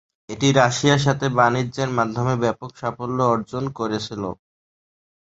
[0.29, 4.23] এটি রাশিয়ার সাথে বাণিজ্যের মাধ্যমে ব্যাপক সাফল্য অর্জন করেছিল।